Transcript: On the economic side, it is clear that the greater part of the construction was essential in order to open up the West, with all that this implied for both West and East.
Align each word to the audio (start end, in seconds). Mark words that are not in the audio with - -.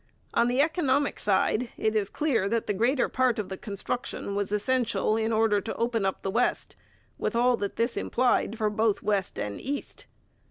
On 0.33 0.47
the 0.47 0.61
economic 0.61 1.19
side, 1.19 1.69
it 1.77 1.95
is 1.95 2.09
clear 2.09 2.49
that 2.49 2.65
the 2.65 2.73
greater 2.73 3.07
part 3.07 3.37
of 3.37 3.49
the 3.49 3.55
construction 3.55 4.33
was 4.33 4.51
essential 4.51 5.15
in 5.15 5.31
order 5.31 5.61
to 5.61 5.75
open 5.75 6.05
up 6.05 6.23
the 6.23 6.31
West, 6.31 6.75
with 7.19 7.35
all 7.35 7.55
that 7.57 7.75
this 7.75 7.95
implied 7.97 8.57
for 8.57 8.71
both 8.71 9.03
West 9.03 9.37
and 9.37 9.61
East. 9.61 10.07